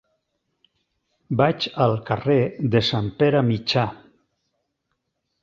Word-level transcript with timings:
Vaig 1.41 1.67
al 1.85 1.93
carrer 2.07 2.39
de 2.77 2.83
Sant 2.89 3.11
Pere 3.21 3.45
Mitjà. 3.53 3.87